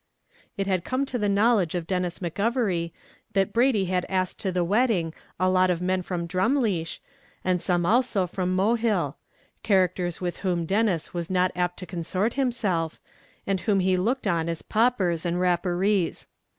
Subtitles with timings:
[0.57, 2.91] It had come to the knowledge of Denis McGovery
[3.33, 6.97] that Brady had asked to the wedding a lot of men from Drumleesh,
[7.45, 9.13] and some also from Mohill
[9.61, 12.99] characters with whom Denis was not apt to consort himself,
[13.45, 16.25] and whom he looked on as paupers and rapparees.